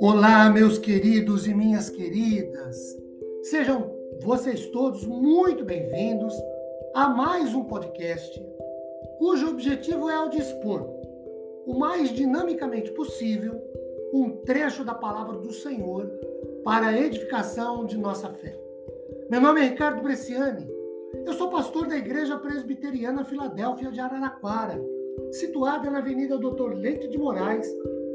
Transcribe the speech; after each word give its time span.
Olá, 0.00 0.48
meus 0.50 0.78
queridos 0.78 1.46
e 1.46 1.52
minhas 1.52 1.90
queridas. 1.90 2.96
Sejam 3.42 3.94
vocês 4.20 4.66
todos 4.68 5.04
muito 5.04 5.64
bem-vindos 5.64 6.32
a 6.94 7.08
mais 7.08 7.54
um 7.54 7.64
podcast 7.64 8.42
cujo 9.18 9.50
objetivo 9.50 10.08
é 10.08 10.18
o 10.20 10.30
de 10.30 10.38
expor 10.38 10.88
o 11.66 11.78
mais 11.78 12.10
dinamicamente 12.10 12.90
possível 12.92 13.60
um 14.14 14.30
trecho 14.30 14.84
da 14.84 14.94
palavra 14.94 15.36
do 15.36 15.52
Senhor 15.52 16.10
para 16.64 16.88
a 16.88 16.98
edificação 16.98 17.84
de 17.84 17.98
nossa 17.98 18.30
fé. 18.30 18.58
Meu 19.28 19.40
nome 19.40 19.60
é 19.60 19.64
Ricardo 19.64 20.02
Bresciani. 20.02 20.77
Eu 21.14 21.32
sou 21.32 21.48
pastor 21.48 21.86
da 21.86 21.96
Igreja 21.96 22.36
Presbiteriana 22.36 23.24
Filadélfia 23.24 23.90
de 23.90 23.98
Araraquara, 23.98 24.78
situada 25.32 25.90
na 25.90 25.98
Avenida 25.98 26.36
Doutor 26.36 26.74
Leite 26.74 27.08
de 27.08 27.16
Moraes, 27.16 27.66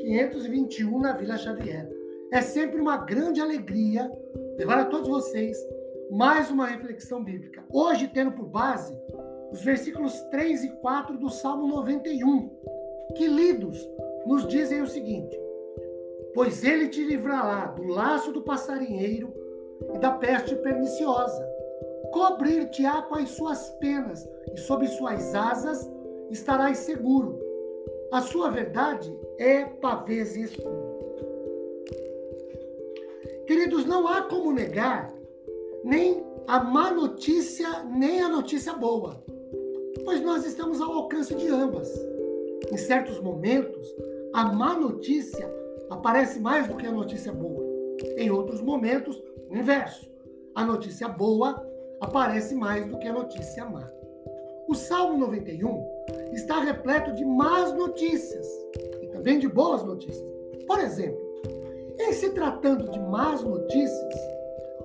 521, 0.00 0.98
na 0.98 1.12
Vila 1.12 1.36
Xavier. 1.36 1.88
É 2.32 2.40
sempre 2.40 2.80
uma 2.80 2.96
grande 2.96 3.40
alegria 3.40 4.10
levar 4.56 4.78
a 4.78 4.84
todos 4.86 5.08
vocês 5.08 5.58
mais 6.10 6.50
uma 6.50 6.66
reflexão 6.66 7.22
bíblica. 7.22 7.62
Hoje, 7.70 8.08
tendo 8.08 8.32
por 8.32 8.46
base 8.46 8.98
os 9.52 9.62
versículos 9.62 10.18
3 10.30 10.64
e 10.64 10.68
4 10.76 11.18
do 11.18 11.28
Salmo 11.28 11.66
91, 11.66 12.50
que 13.16 13.26
lidos 13.26 13.78
nos 14.26 14.46
dizem 14.46 14.80
o 14.80 14.86
seguinte: 14.86 15.38
Pois 16.34 16.64
ele 16.64 16.88
te 16.88 17.04
livrará 17.04 17.66
do 17.66 17.82
laço 17.82 18.32
do 18.32 18.42
passarinheiro 18.42 19.34
e 19.94 19.98
da 19.98 20.12
peste 20.12 20.54
perniciosa. 20.56 21.57
Cobrir-te-á 22.12 23.02
com 23.02 23.16
as 23.16 23.30
suas 23.30 23.70
penas, 23.80 24.26
e 24.54 24.58
sob 24.58 24.86
suas 24.86 25.34
asas 25.34 25.88
estarás 26.30 26.78
seguro. 26.78 27.38
A 28.10 28.22
sua 28.22 28.50
verdade 28.50 29.14
é 29.38 29.64
pavês 29.64 30.36
e 30.36 30.42
escudo. 30.42 30.88
Queridos, 33.46 33.84
não 33.84 34.06
há 34.06 34.22
como 34.22 34.52
negar 34.52 35.12
nem 35.84 36.22
a 36.46 36.62
má 36.62 36.90
notícia, 36.90 37.84
nem 37.84 38.20
a 38.20 38.28
notícia 38.28 38.72
boa, 38.72 39.22
pois 40.04 40.22
nós 40.22 40.44
estamos 40.44 40.80
ao 40.80 40.92
alcance 40.92 41.34
de 41.34 41.48
ambas. 41.48 41.88
Em 42.70 42.76
certos 42.76 43.20
momentos, 43.20 43.86
a 44.32 44.44
má 44.44 44.74
notícia 44.74 45.50
aparece 45.90 46.40
mais 46.40 46.66
do 46.66 46.76
que 46.76 46.86
a 46.86 46.92
notícia 46.92 47.32
boa. 47.32 47.62
Em 48.16 48.30
outros 48.30 48.60
momentos, 48.60 49.22
o 49.50 49.56
inverso. 49.56 50.08
A 50.54 50.64
notícia 50.64 51.08
boa 51.08 51.67
aparece 52.00 52.54
mais 52.54 52.86
do 52.86 52.98
que 52.98 53.08
a 53.08 53.12
notícia 53.12 53.64
má. 53.64 53.88
O 54.68 54.74
Salmo 54.74 55.18
91 55.18 55.86
está 56.32 56.60
repleto 56.60 57.12
de 57.14 57.24
más 57.24 57.72
notícias 57.74 58.46
e 59.02 59.06
também 59.08 59.38
de 59.38 59.48
boas 59.48 59.82
notícias. 59.82 60.26
Por 60.66 60.78
exemplo, 60.80 61.20
em 61.98 62.12
se 62.12 62.30
tratando 62.30 62.90
de 62.90 63.00
más 63.00 63.42
notícias, 63.42 64.14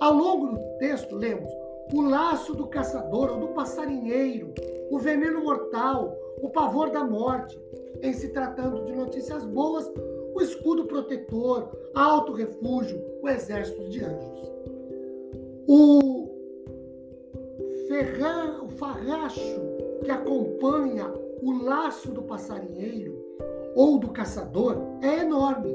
ao 0.00 0.14
longo 0.14 0.48
do 0.48 0.78
texto 0.78 1.14
lemos 1.14 1.50
o 1.92 2.02
laço 2.02 2.54
do 2.54 2.66
caçador 2.66 3.30
ou 3.30 3.38
do 3.38 3.48
passarinheiro, 3.48 4.52
o 4.90 4.98
veneno 4.98 5.42
mortal, 5.42 6.16
o 6.42 6.50
pavor 6.50 6.90
da 6.90 7.04
morte. 7.04 7.58
Em 8.02 8.12
se 8.12 8.28
tratando 8.28 8.84
de 8.84 8.92
notícias 8.92 9.44
boas, 9.46 9.90
o 10.34 10.40
escudo 10.42 10.84
protetor, 10.84 11.70
alto 11.94 12.32
refúgio, 12.32 13.02
o 13.22 13.28
exército 13.28 13.88
de 13.88 14.04
anjos. 14.04 14.52
O, 15.66 16.25
o 18.62 18.68
farracho 18.68 19.60
que 20.04 20.10
acompanha 20.10 21.10
o 21.42 21.52
laço 21.64 22.12
do 22.12 22.22
passarinheiro 22.22 23.24
ou 23.74 23.98
do 23.98 24.08
caçador 24.08 24.76
é 25.02 25.20
enorme. 25.20 25.74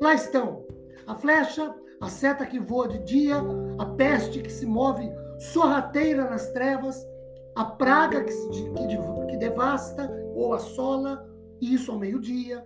Lá 0.00 0.14
estão 0.14 0.64
a 1.06 1.14
flecha, 1.14 1.74
a 2.00 2.08
seta 2.08 2.44
que 2.44 2.58
voa 2.58 2.88
de 2.88 2.98
dia, 3.00 3.36
a 3.78 3.86
peste 3.86 4.40
que 4.40 4.50
se 4.50 4.66
move 4.66 5.08
sorrateira 5.38 6.28
nas 6.28 6.50
trevas, 6.50 7.06
a 7.54 7.64
praga 7.64 8.24
que, 8.24 8.32
que, 8.48 9.26
que 9.28 9.36
devasta 9.36 10.10
ou 10.34 10.54
assola, 10.54 11.24
isso 11.60 11.92
ao 11.92 11.98
meio-dia, 11.98 12.64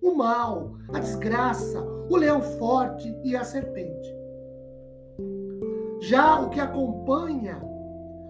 o 0.00 0.14
mal, 0.14 0.72
a 0.94 0.98
desgraça, 0.98 1.82
o 2.08 2.16
leão 2.16 2.40
forte 2.40 3.14
e 3.24 3.36
a 3.36 3.44
serpente. 3.44 4.14
Já 6.00 6.40
o 6.40 6.48
que 6.48 6.60
acompanha 6.60 7.60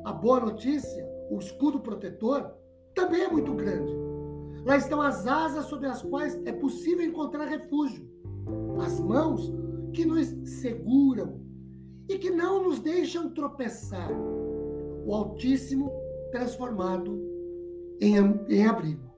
a 0.05 0.13
boa 0.13 0.41
notícia, 0.41 1.07
o 1.31 1.39
escudo 1.39 1.81
protetor, 1.81 2.53
também 2.95 3.23
é 3.23 3.29
muito 3.31 3.55
grande. 3.55 3.93
Lá 4.65 4.77
estão 4.77 5.01
as 5.01 5.27
asas 5.27 5.67
sobre 5.67 5.87
as 5.87 6.03
quais 6.03 6.41
é 6.45 6.53
possível 6.53 7.05
encontrar 7.05 7.47
refúgio, 7.47 8.09
as 8.85 8.99
mãos 9.01 9.53
que 9.93 10.05
nos 10.05 10.27
seguram 10.61 11.41
e 12.09 12.19
que 12.19 12.31
não 12.31 12.63
nos 12.63 12.81
deixam 12.81 13.31
tropeçar. 13.31 14.11
O 15.07 15.15
Altíssimo 15.15 15.91
transformado 16.31 17.19
em, 18.01 18.17
em 18.49 18.67
abrigo. 18.67 19.11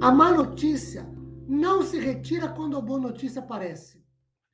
A 0.00 0.10
má 0.10 0.32
notícia 0.32 1.06
não 1.46 1.82
se 1.82 1.98
retira 1.98 2.48
quando 2.48 2.76
a 2.76 2.80
boa 2.80 2.98
notícia 2.98 3.40
aparece. 3.40 4.02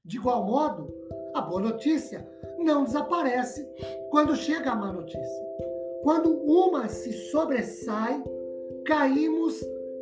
De 0.05 0.17
igual 0.17 0.45
modo, 0.45 0.93
a 1.35 1.41
boa 1.41 1.61
notícia 1.61 2.27
não 2.59 2.85
desaparece 2.85 3.67
quando 4.11 4.37
chega 4.37 4.73
a 4.73 4.77
má 4.77 4.93
notícia. 4.93 5.47
Quando 6.03 6.31
uma 6.45 6.89
se 6.89 7.13
sobressai, 7.31 8.23
caímos 8.85 9.61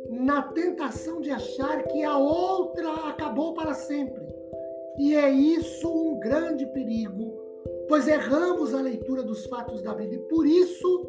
na 0.09 0.41
tentação 0.41 1.21
de 1.21 1.31
achar 1.31 1.83
que 1.83 2.03
a 2.03 2.17
outra 2.17 2.91
acabou 3.09 3.53
para 3.53 3.73
sempre. 3.73 4.25
E 4.97 5.15
é 5.15 5.29
isso 5.29 5.87
um 5.89 6.19
grande 6.19 6.65
perigo, 6.67 7.33
pois 7.87 8.07
erramos 8.07 8.73
a 8.73 8.81
leitura 8.81 9.21
dos 9.21 9.45
fatos 9.45 9.81
da 9.81 9.93
vida 9.93 10.15
e 10.15 10.19
por 10.27 10.45
isso 10.47 11.07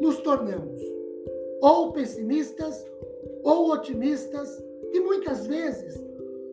nos 0.00 0.18
tornamos 0.18 0.80
ou 1.60 1.92
pessimistas 1.92 2.86
ou 3.42 3.72
otimistas 3.72 4.62
e 4.92 5.00
muitas 5.00 5.46
vezes 5.46 6.00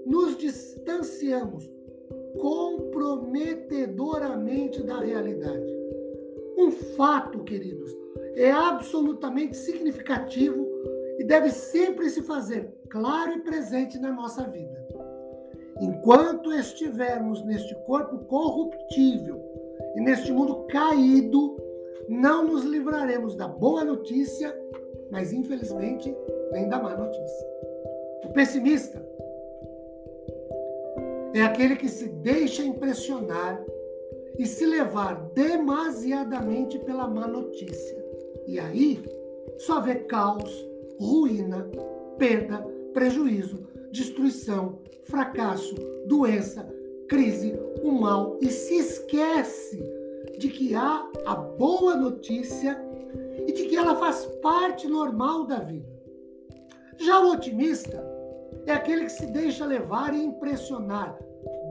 nos 0.06 0.38
distanciamos 0.38 1.75
comprometedoramente 2.40 4.84
da 4.84 5.00
realidade. 5.00 5.73
Um 6.57 6.72
fato, 6.72 7.44
queridos, 7.44 7.94
é 8.35 8.51
absolutamente 8.51 9.57
significativo 9.57 10.66
e 11.18 11.24
deve 11.24 11.50
sempre 11.50 12.09
se 12.09 12.22
fazer 12.22 12.72
claro 12.90 13.34
e 13.34 13.41
presente 13.41 13.97
na 14.00 14.12
nossa 14.12 14.44
vida. 14.44 14.85
Enquanto 15.81 16.53
estivermos 16.53 17.44
neste 17.44 17.75
corpo 17.85 18.19
corruptível 18.25 19.41
e 19.95 20.01
neste 20.01 20.31
mundo 20.31 20.66
caído, 20.68 21.57
não 22.07 22.45
nos 22.45 22.63
livraremos 22.63 23.35
da 23.35 23.47
boa 23.47 23.84
notícia, 23.84 24.56
mas 25.12 25.34
infelizmente 25.34 26.16
nem 26.51 26.69
da 26.69 26.81
má 26.81 26.95
notícia. 26.95 27.47
O 28.24 28.29
pessimista 28.29 29.06
é 31.35 31.44
aquele 31.44 31.75
que 31.75 31.90
se 31.90 32.07
deixa 32.07 32.63
impressionar 32.63 33.62
e 34.40 34.46
se 34.46 34.66
levar 34.66 35.16
demasiadamente 35.34 36.79
pela 36.79 37.09
má 37.09 37.28
notícia. 37.28 38.06
E 38.47 38.57
aí 38.57 39.03
só 39.57 39.81
vê 39.81 39.95
caos, 39.95 40.66
ruína, 40.97 41.69
perda, 42.18 42.66
prejuízo, 42.94 43.68
destruição, 43.91 44.79
fracasso, 45.03 45.75
doença, 46.07 46.66
crise, 47.09 47.53
o 47.84 47.91
mal 47.91 48.38
e 48.41 48.50
se 48.50 48.78
esquece 48.78 49.84
de 50.40 50.47
que 50.47 50.74
há 50.74 51.06
a 51.25 51.35
boa 51.35 51.97
notícia 51.97 52.81
e 53.45 53.51
de 53.51 53.66
que 53.66 53.75
ela 53.75 53.95
faz 53.95 54.25
parte 54.41 54.88
normal 54.88 55.45
da 55.45 55.59
vida. 55.59 55.94
Já 56.98 57.19
o 57.19 57.33
otimista 57.33 58.01
é 58.65 58.71
aquele 58.71 59.06
que 59.06 59.12
se 59.12 59.25
deixa 59.27 59.65
levar 59.65 60.13
e 60.13 60.24
impressionar 60.24 61.25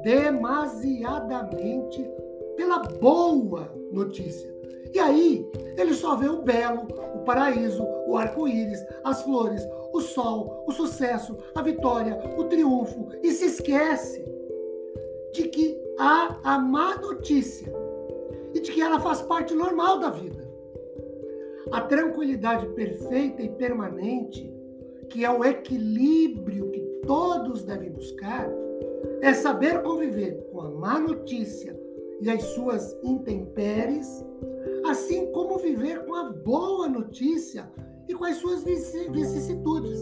demasiadamente 0.05 2.09
pela 2.57 2.79
boa 2.79 3.69
notícia. 3.91 4.55
E 4.93 5.01
aí, 5.01 5.45
ele 5.77 5.93
só 5.93 6.15
vê 6.15 6.29
o 6.29 6.43
belo, 6.43 6.87
o 7.15 7.25
paraíso, 7.25 7.85
o 8.07 8.17
arco-íris, 8.17 8.85
as 9.03 9.23
flores, 9.23 9.67
o 9.93 10.01
sol, 10.01 10.65
o 10.69 10.73
sucesso, 10.73 11.37
a 11.55 11.63
vitória, 11.63 12.17
o 12.37 12.45
triunfo 12.45 13.09
e 13.23 13.33
se 13.33 13.47
esquece 13.47 14.25
de 15.33 15.49
que 15.49 15.77
há 15.99 16.39
a 16.45 16.59
má 16.59 16.97
notícia 16.97 17.73
e 18.55 18.61
de 18.61 18.71
que 18.71 18.81
ela 18.81 19.01
faz 19.01 19.21
parte 19.23 19.53
normal 19.53 19.99
da 19.99 20.11
vida. 20.11 20.45
A 21.73 21.81
tranquilidade 21.81 22.69
perfeita 22.69 23.43
e 23.43 23.49
permanente 23.49 24.55
que 25.09 25.25
é 25.25 25.31
o 25.31 25.45
equilíbrio 25.45 26.71
que 26.71 26.81
todos 27.07 27.63
devem 27.63 27.91
buscar, 27.91 28.49
é 29.23 29.33
saber 29.33 29.83
conviver 29.83 30.47
com 30.51 30.61
a 30.61 30.71
má 30.71 30.99
notícia 30.99 31.79
e 32.21 32.31
as 32.31 32.43
suas 32.43 32.97
intempéries, 33.03 34.25
assim 34.87 35.31
como 35.33 35.59
viver 35.59 36.05
com 36.05 36.15
a 36.15 36.31
boa 36.31 36.89
notícia 36.89 37.71
e 38.09 38.15
com 38.15 38.25
as 38.25 38.37
suas 38.37 38.65
vicissitudes. 38.65 40.01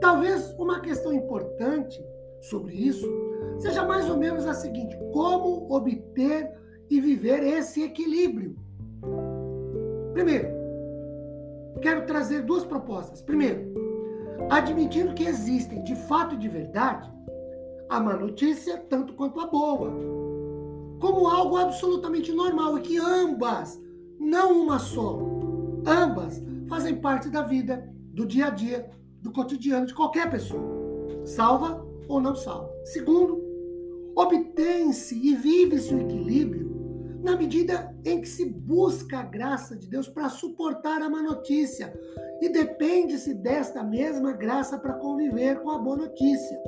Talvez 0.00 0.54
uma 0.58 0.80
questão 0.80 1.12
importante 1.12 2.02
sobre 2.40 2.74
isso 2.74 3.06
seja 3.58 3.84
mais 3.84 4.08
ou 4.08 4.16
menos 4.16 4.46
a 4.46 4.54
seguinte: 4.54 4.98
como 5.12 5.70
obter 5.72 6.50
e 6.88 7.00
viver 7.00 7.42
esse 7.42 7.82
equilíbrio? 7.82 8.56
Primeiro, 10.12 10.48
quero 11.80 12.06
trazer 12.06 12.42
duas 12.42 12.64
propostas. 12.64 13.22
Primeiro, 13.22 13.72
admitindo 14.50 15.14
que 15.14 15.24
existem 15.24 15.82
de 15.84 15.94
fato 15.94 16.34
e 16.34 16.38
de 16.38 16.48
verdade 16.48 17.10
a 17.90 17.98
má 17.98 18.16
notícia 18.16 18.78
tanto 18.88 19.14
quanto 19.14 19.40
a 19.40 19.46
boa, 19.48 19.92
como 21.00 21.28
algo 21.28 21.56
absolutamente 21.56 22.32
normal 22.32 22.78
e 22.78 22.82
que 22.82 22.98
ambas, 22.98 23.82
não 24.16 24.62
uma 24.62 24.78
só, 24.78 25.18
ambas 25.84 26.40
fazem 26.68 27.00
parte 27.00 27.28
da 27.28 27.42
vida, 27.42 27.92
do 28.14 28.24
dia 28.24 28.46
a 28.46 28.50
dia, 28.50 28.88
do 29.20 29.32
cotidiano 29.32 29.86
de 29.86 29.94
qualquer 29.94 30.30
pessoa, 30.30 30.62
salva 31.24 31.84
ou 32.08 32.20
não 32.20 32.36
salva. 32.36 32.70
Segundo, 32.84 33.42
obtém-se 34.14 35.16
e 35.16 35.34
vive-se 35.34 35.92
o 35.92 36.00
equilíbrio 36.00 36.70
na 37.24 37.36
medida 37.36 37.94
em 38.04 38.20
que 38.20 38.28
se 38.28 38.44
busca 38.46 39.18
a 39.18 39.24
graça 39.24 39.76
de 39.76 39.88
Deus 39.88 40.08
para 40.08 40.28
suportar 40.28 41.02
a 41.02 41.10
má 41.10 41.22
notícia. 41.22 41.92
E 42.40 42.48
depende-se 42.48 43.34
desta 43.34 43.82
mesma 43.82 44.32
graça 44.32 44.78
para 44.78 44.94
conviver 44.94 45.60
com 45.60 45.70
a 45.70 45.78
boa 45.78 45.96
notícia, 45.96 46.58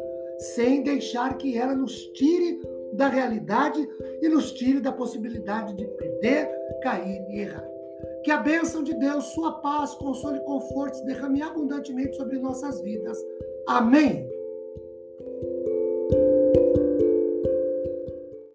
sem 0.43 0.83
deixar 0.83 1.37
que 1.37 1.57
ela 1.57 1.75
nos 1.75 2.07
tire 2.13 2.61
da 2.93 3.09
realidade 3.09 3.89
e 4.21 4.29
nos 4.29 4.53
tire 4.53 4.81
da 4.81 4.93
possibilidade 4.93 5.75
de 5.75 5.85
perder, 5.87 6.49
cair 6.83 7.25
e 7.31 7.41
errar. 7.41 7.67
Que 8.25 8.31
a 8.31 8.37
bênção 8.37 8.83
de 8.83 8.95
Deus, 8.95 9.25
sua 9.27 9.61
paz, 9.61 9.95
consolo 9.95 10.37
e 10.37 10.45
conforto 10.45 10.97
se 10.97 11.07
derrame 11.07 11.43
abundantemente 11.43 12.17
sobre 12.17 12.39
nossas 12.39 12.81
vidas. 12.81 13.19
Amém. 13.67 14.32